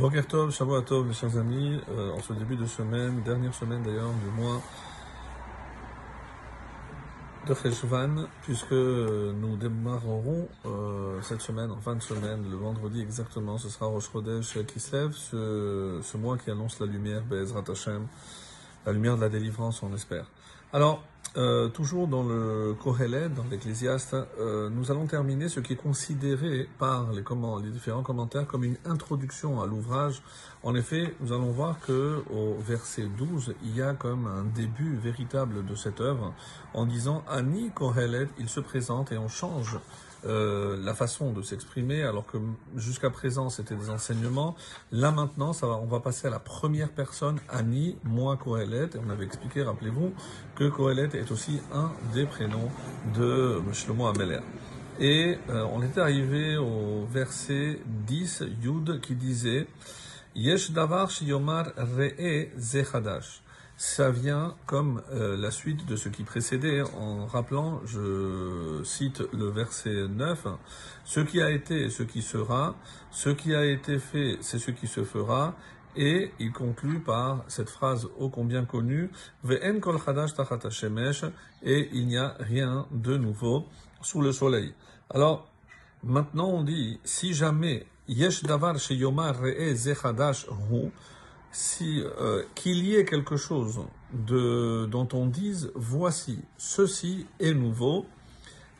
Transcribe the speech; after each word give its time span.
Boker 0.00 0.26
Tov, 0.26 0.50
Shavua 0.50 0.80
Tov, 0.80 1.06
mes 1.06 1.12
chers 1.12 1.36
amis, 1.36 1.78
euh, 1.90 2.12
en 2.12 2.20
ce 2.20 2.32
début 2.32 2.56
de 2.56 2.64
semaine, 2.64 3.20
dernière 3.22 3.52
semaine 3.52 3.82
d'ailleurs 3.82 4.08
du 4.24 4.30
mois 4.30 4.62
de 7.46 7.52
Cheshvan, 7.52 8.26
puisque 8.40 8.72
nous 8.72 9.58
démarrerons 9.58 10.48
euh, 10.64 11.20
cette 11.20 11.42
semaine, 11.42 11.70
en 11.70 11.80
fin 11.80 11.96
de 11.96 12.02
semaine, 12.02 12.50
le 12.50 12.56
vendredi 12.56 13.02
exactement, 13.02 13.58
ce 13.58 13.68
sera 13.68 13.88
Rosh 13.88 14.10
Chodesh 14.10 14.64
Kislev, 14.64 15.12
ce, 15.12 16.00
ce 16.02 16.16
mois 16.16 16.38
qui 16.38 16.50
annonce 16.50 16.80
la 16.80 16.86
lumière, 16.86 17.22
Be'ezrat 17.22 17.64
Hashem, 17.68 18.06
la 18.86 18.92
lumière 18.92 19.16
de 19.16 19.20
la 19.20 19.28
délivrance, 19.28 19.82
on 19.82 19.92
espère. 19.92 20.24
Alors, 20.72 21.02
euh, 21.36 21.68
toujours 21.68 22.08
dans 22.08 22.24
le 22.24 22.74
Kohelet, 22.82 23.28
dans 23.28 23.44
l'Ecclésiaste, 23.50 24.16
euh, 24.40 24.68
nous 24.68 24.90
allons 24.90 25.06
terminer 25.06 25.48
ce 25.48 25.60
qui 25.60 25.74
est 25.74 25.76
considéré 25.76 26.68
par 26.78 27.12
les, 27.12 27.22
différents 27.70 28.02
commentaires 28.02 28.48
comme 28.48 28.64
une 28.64 28.76
introduction 28.84 29.60
à 29.62 29.66
l'ouvrage. 29.66 30.22
En 30.64 30.74
effet, 30.74 31.14
nous 31.20 31.32
allons 31.32 31.52
voir 31.52 31.78
que 31.80 32.24
au 32.30 32.56
verset 32.60 33.04
12, 33.16 33.54
il 33.62 33.76
y 33.76 33.82
a 33.82 33.94
comme 33.94 34.26
un 34.26 34.42
début 34.42 34.96
véritable 34.96 35.64
de 35.64 35.74
cette 35.76 36.00
œuvre 36.00 36.34
en 36.74 36.84
disant 36.84 37.22
Ani 37.28 37.70
Kohelet, 37.70 38.26
il 38.38 38.48
se 38.48 38.58
présente 38.58 39.12
et 39.12 39.18
on 39.18 39.28
change 39.28 39.78
euh, 40.26 40.76
la 40.82 40.94
façon 40.94 41.32
de 41.32 41.42
s'exprimer, 41.42 42.02
alors 42.02 42.26
que 42.26 42.38
jusqu'à 42.76 43.10
présent 43.10 43.48
c'était 43.50 43.74
des 43.74 43.90
enseignements. 43.90 44.54
Là 44.92 45.10
maintenant, 45.10 45.52
ça 45.52 45.66
va, 45.66 45.74
on 45.74 45.86
va 45.86 46.00
passer 46.00 46.26
à 46.26 46.30
la 46.30 46.38
première 46.38 46.90
personne, 46.90 47.40
Annie, 47.48 47.96
moi 48.04 48.36
Kohelet. 48.36 48.90
Et 48.94 48.98
on 49.06 49.10
avait 49.10 49.24
expliqué, 49.24 49.62
rappelez-vous, 49.62 50.12
que 50.56 50.68
Kohelet 50.68 51.10
est 51.14 51.30
aussi 51.30 51.60
un 51.72 51.92
des 52.14 52.26
prénoms 52.26 52.70
de 53.14 53.60
Shlomo 53.72 54.06
Ameler. 54.06 54.40
Et 54.98 55.38
euh, 55.48 55.64
on 55.72 55.82
était 55.82 56.00
arrivé 56.00 56.58
au 56.58 57.06
verset 57.06 57.80
10, 57.86 58.44
Yud, 58.62 59.00
qui 59.00 59.14
disait 59.14 59.66
Yesh 60.34 60.70
davar 60.70 61.10
shiyomar 61.10 61.72
re'e 61.76 62.50
zechadash 62.56 63.42
ça 63.80 64.10
vient 64.10 64.54
comme 64.66 65.00
euh, 65.10 65.38
la 65.38 65.50
suite 65.50 65.86
de 65.86 65.96
ce 65.96 66.10
qui 66.10 66.22
précédait, 66.22 66.82
en 66.98 67.24
rappelant, 67.24 67.80
je 67.86 68.82
cite 68.84 69.22
le 69.32 69.48
verset 69.48 70.06
9, 70.06 70.48
ce 71.06 71.20
qui 71.20 71.40
a 71.40 71.50
été 71.50 71.84
et 71.84 71.88
ce 71.88 72.02
qui 72.02 72.20
sera, 72.20 72.76
ce 73.10 73.30
qui 73.30 73.54
a 73.54 73.64
été 73.64 73.98
fait, 73.98 74.36
c'est 74.42 74.58
ce 74.58 74.70
qui 74.70 74.86
se 74.86 75.02
fera, 75.02 75.56
et 75.96 76.30
il 76.38 76.52
conclut 76.52 77.00
par 77.00 77.42
cette 77.48 77.70
phrase 77.70 78.06
ô 78.18 78.28
combien 78.28 78.66
connue, 78.66 79.10
et 79.48 79.70
il 81.94 82.06
n'y 82.06 82.18
a 82.18 82.36
rien 82.38 82.86
de 82.90 83.16
nouveau 83.16 83.64
sous 84.02 84.20
le 84.20 84.32
soleil. 84.32 84.74
Alors, 85.08 85.50
maintenant 86.04 86.50
on 86.50 86.64
dit, 86.64 87.00
si 87.02 87.32
jamais 87.32 87.86
yesh 88.08 88.42
davar 88.42 88.78
sheyomar 88.78 89.40
re'e 89.40 89.74
zechadash 89.74 90.46
hu, 90.70 90.90
si 91.52 92.02
euh, 92.02 92.42
qu'il 92.54 92.84
y 92.84 92.96
ait 92.96 93.04
quelque 93.04 93.36
chose 93.36 93.80
de, 94.12 94.86
dont 94.86 95.08
on 95.12 95.26
dise 95.26 95.72
voici, 95.74 96.40
ceci 96.56 97.26
est 97.38 97.54
nouveau, 97.54 98.06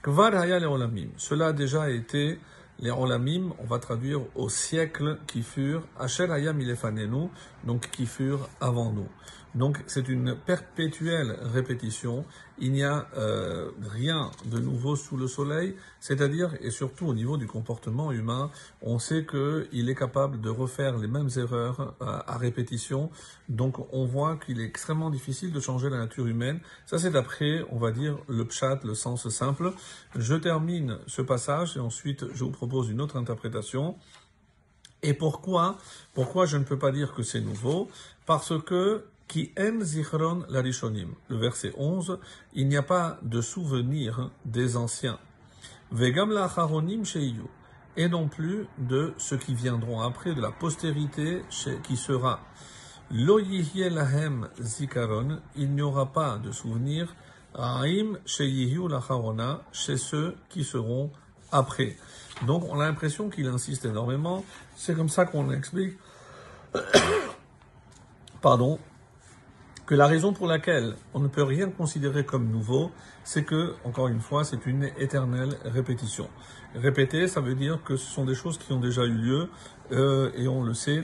cela 0.05 1.47
a 1.47 1.53
déjà 1.53 1.91
été 1.91 2.39
les 2.81 2.91
olamim, 2.91 3.53
on 3.59 3.67
va 3.67 3.79
traduire 3.79 4.21
au 4.35 4.49
siècle 4.49 5.19
qui 5.27 5.43
furent, 5.43 5.83
Asher 5.99 6.31
Hayam 6.31 6.59
donc 7.65 7.91
qui 7.91 8.07
furent 8.07 8.49
avant 8.61 8.93
nous. 8.93 9.09
Donc 9.55 9.83
c'est 9.87 10.09
une 10.09 10.37
perpétuelle 10.37 11.37
répétition. 11.41 12.25
Il 12.59 12.73
n'y 12.73 12.85
a 12.85 13.09
euh, 13.17 13.71
rien 13.81 14.31
de 14.45 14.59
nouveau 14.59 14.95
sous 14.95 15.17
le 15.17 15.27
soleil, 15.27 15.75
c'est-à-dire, 15.99 16.55
et 16.61 16.71
surtout 16.71 17.07
au 17.07 17.15
niveau 17.15 17.37
du 17.39 17.47
comportement 17.47 18.13
humain, 18.13 18.51
on 18.83 18.99
sait 18.99 19.25
qu'il 19.25 19.89
est 19.89 19.95
capable 19.95 20.41
de 20.41 20.51
refaire 20.51 20.99
les 20.99 21.09
mêmes 21.09 21.31
erreurs 21.37 21.95
euh, 22.03 22.19
à 22.27 22.37
répétition. 22.37 23.11
Donc 23.49 23.77
on 23.93 24.05
voit 24.05 24.37
qu'il 24.37 24.61
est 24.61 24.65
extrêmement 24.65 25.11
difficile 25.11 25.53
de 25.53 25.59
changer 25.59 25.89
la 25.89 25.97
nature 25.97 26.27
humaine. 26.27 26.61
Ça 26.87 26.99
c'est 26.99 27.11
d'après, 27.11 27.65
on 27.71 27.79
va 27.79 27.91
dire, 27.91 28.19
le 28.29 28.45
pshat, 28.45 28.81
le 28.85 28.95
sens 28.95 29.29
simple. 29.31 29.73
Je 30.15 30.35
termine 30.35 30.99
ce 31.07 31.23
passage 31.23 31.77
et 31.77 31.81
ensuite 31.81 32.27
je 32.35 32.45
vous 32.45 32.51
propose 32.51 32.70
une 32.83 33.01
autre 33.01 33.17
interprétation. 33.17 33.97
Et 35.03 35.15
pourquoi 35.15 35.79
Pourquoi 36.15 36.47
je 36.47 36.57
ne 36.57 36.65
peux 36.65 36.79
pas 36.79 36.93
dire 36.93 37.15
que 37.15 37.23
c'est 37.23 37.41
nouveau? 37.41 37.89
Parce 38.27 38.53
que 38.63 39.05
qui 39.29 39.53
en 39.59 39.81
zichron 39.81 40.45
la 40.49 40.61
Le 40.61 41.37
verset 41.37 41.73
11, 41.77 42.19
il 42.55 42.69
n'y 42.69 42.77
a 42.77 42.83
pas 42.83 43.19
de 43.23 43.41
souvenir 43.41 44.31
des 44.45 44.77
anciens. 44.77 45.19
Vegam 45.93 46.33
la 46.33 46.49
sheiyu. 47.05 47.45
Et 47.97 48.09
non 48.09 48.29
plus 48.29 48.67
de 48.79 49.15
ceux 49.19 49.37
qui 49.37 49.55
viendront 49.55 50.01
après, 50.01 50.35
de 50.35 50.41
la 50.41 50.51
postérité 50.51 51.43
qui 51.85 51.97
sera. 51.97 52.41
Lo 53.13 53.41
zikaron. 54.61 55.41
Il 55.57 55.71
n'y 55.75 55.83
aura 55.83 56.13
pas 56.13 56.39
de 56.39 56.53
souvenir. 56.53 57.15
Aim 57.55 58.19
sheyihu 58.25 58.89
la 58.89 59.03
chez 59.73 59.97
ceux 59.97 60.37
qui 60.49 60.65
seront 60.65 61.11
après. 61.53 61.97
Donc 62.47 62.65
on 62.71 62.81
a 62.81 62.87
l'impression 62.87 63.29
qu'il 63.29 63.47
insiste 63.47 63.85
énormément. 63.85 64.45
C'est 64.77 64.95
comme 64.95 65.09
ça 65.09 65.25
qu'on 65.27 65.51
explique. 65.51 65.97
Pardon, 68.43 68.79
que 69.91 69.97
la 69.97 70.07
raison 70.07 70.33
pour 70.33 70.47
laquelle 70.47 70.95
on 71.15 71.19
ne 71.19 71.27
peut 71.27 71.43
rien 71.43 71.69
considérer 71.69 72.25
comme 72.25 72.49
nouveau, 72.49 72.93
c'est 73.25 73.43
que, 73.43 73.75
encore 73.85 74.07
une 74.07 74.21
fois, 74.21 74.45
c'est 74.45 74.65
une 74.65 74.85
éternelle 74.99 75.57
répétition. 75.65 76.29
Répéter, 76.77 77.27
ça 77.27 77.41
veut 77.41 77.57
dire 77.57 77.83
que 77.85 77.97
ce 77.97 78.07
sont 78.07 78.25
des 78.25 78.37
choses 78.37 78.57
qui 78.57 78.73
ont 78.73 78.79
déjà 78.79 79.03
eu 79.03 79.13
lieu, 79.13 79.49
euh, 79.91 80.31
et 80.37 80.47
on 80.47 80.63
le 80.63 80.75
sait, 80.75 81.03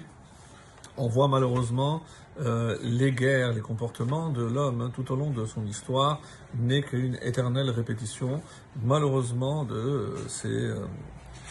on 0.97 1.09
voit 1.09 1.29
malheureusement 1.29 2.03
euh, 2.41 2.77
les 2.83 3.13
guerres, 3.13 3.53
les 3.53 3.61
comportements 3.61 4.31
de 4.31 4.43
l'homme 4.43 4.83
hein, 4.83 4.91
tout 4.95 5.11
au 5.13 5.17
long 5.17 5.31
de 5.31 5.47
son 5.47 5.65
histoire 5.65 6.21
n'est 6.59 6.83
qu'une 6.83 7.19
éternelle 7.23 7.71
répétition, 7.71 8.43
malheureusement, 8.85 9.65
de 9.65 10.15
ces, 10.29 10.49
euh, 10.49 10.87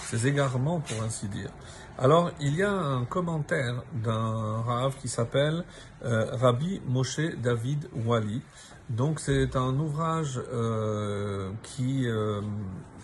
ces 0.06 0.28
égarements, 0.28 0.80
pour 0.80 1.04
ainsi 1.04 1.28
dire. 1.28 1.50
Alors, 1.98 2.32
il 2.42 2.56
y 2.56 2.64
a 2.64 2.72
un 2.72 3.06
commentaire 3.06 3.84
d'un 3.94 4.62
Rav 4.62 4.96
qui 5.02 5.08
s'appelle 5.08 5.64
euh, 6.04 6.26
Rabbi 6.36 6.82
Moshe 6.86 7.22
David 7.42 7.88
Wali. 8.06 8.42
Donc, 8.90 9.22
c'est 9.22 9.56
un 9.56 9.80
ouvrage 9.80 10.42
euh, 10.52 11.52
qui 11.64 12.06
euh, 12.08 12.42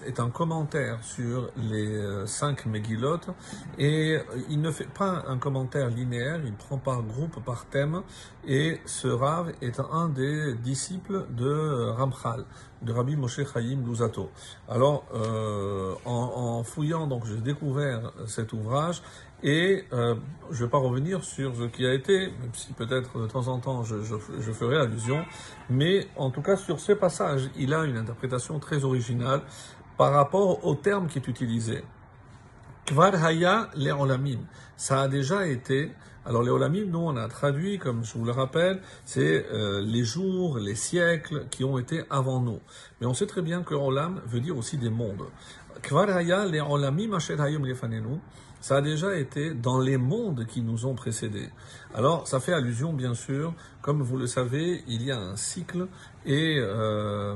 est 0.06 0.20
un 0.20 0.30
commentaire 0.30 1.04
sur 1.04 1.50
les 1.58 1.96
euh, 1.96 2.26
cinq 2.26 2.66
Megillot 2.66 3.20
et 3.78 4.18
il 4.50 4.62
ne 4.62 4.72
fait 4.72 4.92
pas 4.92 5.24
un 5.28 5.38
commentaire 5.38 5.90
linéaire, 5.90 6.40
il 6.46 6.54
prend 6.54 6.78
par 6.78 7.02
groupe, 7.04 7.44
par 7.44 7.66
thème 7.66 8.02
et 8.48 8.80
ce 8.86 9.08
Rav 9.08 9.52
est 9.62 9.80
un 9.80 10.10
des 10.10 10.56
disciples 10.56 11.26
de 11.30 11.90
Ramchal, 11.92 12.46
de 12.82 12.92
Rabbi 12.92 13.16
Moshe 13.16 13.42
Chaim 13.54 13.84
Luzato. 13.86 14.30
Alors, 14.68 15.06
euh, 15.14 15.94
en, 16.06 16.64
fouillant, 16.64 17.08
donc 17.08 17.26
j'ai 17.26 17.38
découvert 17.38 18.12
cet 18.28 18.54
ouvrage 18.54 19.02
et 19.44 19.86
euh, 19.92 20.16
je 20.52 20.62
ne 20.62 20.66
vais 20.66 20.72
pas 20.72 20.78
revenir 20.78 21.24
sur 21.24 21.56
ce 21.56 21.64
qui 21.64 21.86
a 21.86 21.94
été, 21.94 22.28
même 22.28 22.54
si 22.54 22.74
peut-être 22.74 23.20
de 23.20 23.28
temps 23.28 23.48
en 23.48 23.60
temps 23.60 23.84
je, 23.84 23.96
je, 24.04 24.52
ferai 24.52 24.78
allusion, 24.78 25.24
mais 25.70 26.08
en 26.16 26.30
tout 26.30 26.42
cas 26.42 26.56
sur 26.56 26.80
ce 26.80 26.92
passage, 26.92 27.50
il 27.58 27.74
a 27.74 27.86
une 27.86 27.98
interprétation 27.98 28.60
très 28.60 28.84
originale 28.84 29.42
par 30.02 30.14
rapport 30.14 30.66
au 30.66 30.74
terme 30.74 31.06
qui 31.08 31.20
est 31.20 31.28
utilisé. 31.28 31.84
Kvar 32.88 33.24
haya 33.24 33.70
le. 33.76 34.38
Ça 34.76 35.02
a 35.02 35.08
déjà 35.08 35.46
été. 35.46 35.92
Alors 36.26 36.42
les 36.42 36.86
nous 36.88 36.98
on 36.98 37.16
a 37.18 37.28
traduit, 37.28 37.78
comme 37.78 38.04
je 38.04 38.18
vous 38.18 38.26
le 38.26 38.32
rappelle, 38.32 38.82
c'est 39.06 39.46
euh, 39.54 39.80
les 39.80 40.04
jours, 40.04 40.58
les 40.58 40.74
siècles 40.74 41.46
qui 41.52 41.64
ont 41.64 41.78
été 41.78 42.02
avant 42.10 42.42
nous. 42.42 42.60
Mais 43.00 43.06
on 43.06 43.14
sait 43.14 43.28
très 43.28 43.44
bien 43.44 43.62
que 43.62 43.76
olam 43.76 44.22
veut 44.26 44.40
dire 44.40 44.58
aussi 44.58 44.78
des 44.78 44.90
mondes. 44.90 45.28
Kvar 45.84 46.10
haya 46.10 46.48
le 46.48 47.16
asher 47.16 47.40
hayom 47.40 47.64
lefanenu 47.68 48.18
ça 48.62 48.78
a 48.78 48.82
déjà 48.82 49.16
été 49.16 49.54
dans 49.54 49.80
les 49.80 49.98
mondes 49.98 50.46
qui 50.46 50.62
nous 50.62 50.86
ont 50.86 50.94
précédés. 50.94 51.50
Alors, 51.94 52.28
ça 52.28 52.40
fait 52.40 52.54
allusion, 52.54 52.94
bien 52.94 53.16
sûr, 53.16 53.54
comme 53.82 54.02
vous 54.02 54.16
le 54.16 54.28
savez, 54.28 54.84
il 54.88 55.02
y 55.02 55.12
a 55.12 55.18
un 55.18 55.36
cycle 55.36 55.88
et 56.26 56.58
euh, 56.60 57.36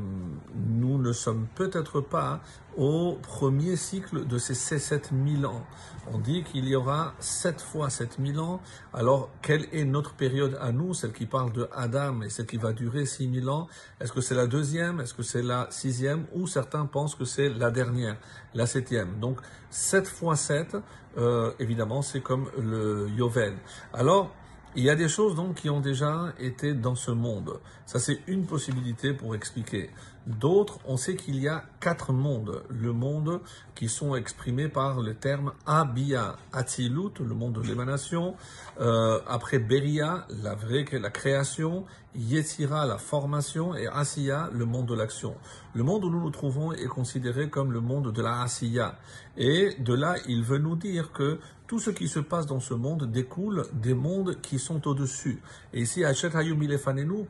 nous 0.55 0.99
ne 0.99 1.11
sommes 1.11 1.47
peut-être 1.55 1.99
pas 1.99 2.39
au 2.77 3.17
premier 3.21 3.75
cycle 3.75 4.27
de 4.27 4.37
ces 4.37 4.53
7000 4.53 5.45
ans. 5.45 5.65
On 6.13 6.19
dit 6.19 6.43
qu'il 6.43 6.67
y 6.67 6.75
aura 6.75 7.15
7 7.19 7.61
fois 7.61 7.89
7000 7.89 8.39
ans. 8.39 8.61
Alors, 8.93 9.31
quelle 9.41 9.67
est 9.71 9.85
notre 9.85 10.13
période 10.13 10.57
à 10.61 10.71
nous, 10.71 10.93
celle 10.93 11.13
qui 11.13 11.25
parle 11.25 11.51
de 11.51 11.67
Adam 11.73 12.21
et 12.21 12.29
celle 12.29 12.45
qui 12.45 12.57
va 12.57 12.73
durer 12.73 13.05
6000 13.05 13.49
ans? 13.49 13.67
Est-ce 13.99 14.13
que 14.13 14.21
c'est 14.21 14.35
la 14.35 14.45
deuxième? 14.45 14.99
Est-ce 14.99 15.15
que 15.15 15.23
c'est 15.23 15.41
la 15.41 15.67
sixième? 15.71 16.27
Ou 16.33 16.45
certains 16.45 16.85
pensent 16.85 17.15
que 17.15 17.25
c'est 17.25 17.49
la 17.49 17.71
dernière, 17.71 18.17
la 18.53 18.67
septième. 18.67 19.19
Donc, 19.19 19.39
7 19.71 20.07
fois 20.07 20.35
7, 20.35 20.77
euh, 21.17 21.51
évidemment, 21.59 22.01
c'est 22.01 22.21
comme 22.21 22.49
le 22.61 23.07
Yovel. 23.15 23.53
Alors, 23.93 24.31
il 24.75 24.83
y 24.83 24.89
a 24.89 24.95
des 24.95 25.07
choses 25.07 25.35
donc 25.35 25.55
qui 25.55 25.69
ont 25.69 25.79
déjà 25.79 26.33
été 26.39 26.73
dans 26.73 26.95
ce 26.95 27.11
monde. 27.11 27.59
Ça, 27.85 27.99
c'est 27.99 28.19
une 28.27 28.45
possibilité 28.45 29.13
pour 29.13 29.35
expliquer. 29.35 29.89
D'autres, 30.27 30.79
on 30.85 30.97
sait 30.97 31.15
qu'il 31.15 31.39
y 31.39 31.47
a 31.47 31.63
quatre 31.79 32.11
mondes. 32.11 32.63
Le 32.69 32.91
monde 32.93 33.41
qui 33.75 33.87
sont 33.89 34.15
exprimés 34.15 34.69
par 34.69 34.99
le 34.99 35.13
terme 35.13 35.53
Abia, 35.67 36.35
Atzilut, 36.51 37.11
le 37.19 37.35
monde 37.35 37.53
de 37.53 37.61
l'émanation. 37.61 38.35
Euh, 38.81 39.19
après 39.27 39.59
Beria, 39.59 40.25
la 40.41 40.55
vraie, 40.55 40.85
la 40.93 41.11
création. 41.11 41.85
Yetzira, 42.15 42.87
la 42.87 42.97
formation. 42.97 43.75
Et 43.75 43.87
Asiya, 43.87 44.49
le 44.51 44.65
monde 44.65 44.87
de 44.87 44.95
l'action. 44.95 45.35
Le 45.75 45.83
monde 45.83 46.03
où 46.05 46.09
nous 46.09 46.21
nous 46.21 46.31
trouvons 46.31 46.71
est 46.73 46.87
considéré 46.87 47.49
comme 47.49 47.71
le 47.71 47.81
monde 47.81 48.11
de 48.11 48.21
la 48.21 48.41
Asiya. 48.41 48.97
Et 49.37 49.75
de 49.79 49.93
là, 49.93 50.15
il 50.27 50.43
veut 50.43 50.57
nous 50.57 50.75
dire 50.75 51.11
que 51.11 51.39
tout 51.67 51.79
ce 51.79 51.89
qui 51.89 52.07
se 52.07 52.19
passe 52.19 52.45
dans 52.45 52.59
ce 52.59 52.73
monde 52.73 53.11
découle 53.11 53.65
des 53.73 53.93
mondes 53.93 54.39
qui 54.41 54.59
sont 54.59 54.87
au-dessus. 54.87 55.41
Et 55.73 55.81
ici, 55.81 56.03
Hachet 56.03 56.35
Hayum 56.35 56.59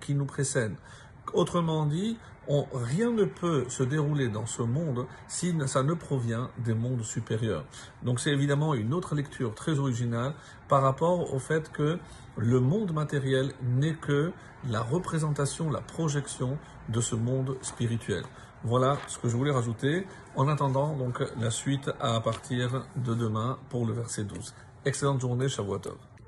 qui 0.02 0.14
nous 0.14 0.26
précède. 0.26 0.74
Autrement 1.34 1.86
dit, 1.86 2.18
rien 2.74 3.12
ne 3.12 3.26
peut 3.26 3.66
se 3.70 3.84
dérouler 3.84 4.30
dans 4.30 4.46
ce 4.46 4.62
monde 4.62 5.06
si 5.28 5.54
ça 5.68 5.84
ne 5.84 5.94
provient 5.94 6.50
des 6.60 6.74
mondes 6.74 7.04
supérieurs. 7.04 7.66
Donc 8.04 8.20
c'est 8.20 8.32
évidemment 8.32 8.74
une 8.74 8.94
autre 8.94 9.16
lecture 9.16 9.54
très 9.54 9.80
originale 9.80 10.34
par 10.68 10.82
rapport 10.82 11.34
au 11.34 11.40
fait 11.40 11.72
que 11.72 11.98
le 12.38 12.60
monde 12.60 12.94
matériel 12.94 13.54
n'est 13.64 13.96
que 13.96 14.32
la 14.70 14.82
représentation, 14.82 15.70
la 15.70 15.82
projection 15.82 16.58
de 16.90 17.02
ce 17.02 17.16
monde 17.16 17.58
spirituel. 17.62 18.24
Voilà 18.64 18.98
ce 19.08 19.20
que 19.20 19.30
je 19.30 19.36
voulais 19.36 19.52
rajouter. 19.52 20.08
En 20.36 20.48
attendant 20.48 20.96
donc 20.96 21.24
la 21.40 21.52
suite 21.52 21.90
à 22.00 22.20
partir 22.20 22.86
de 22.96 23.14
demain 23.14 23.58
pour 23.70 23.86
le 23.86 23.94
verset 23.94 24.24
12. 24.24 24.54
Excellente 24.86 25.22
journée, 25.22 25.50
Shavuot 25.50 25.82